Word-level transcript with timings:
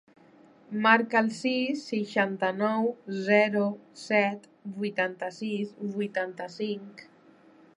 Marca 0.83 1.19
el 1.25 1.27
sis, 1.39 1.83
seixanta-nou, 1.89 2.89
zero, 3.27 3.67
set, 4.05 4.49
vuitanta-sis, 4.79 5.77
vuitanta-cinc. 5.99 7.05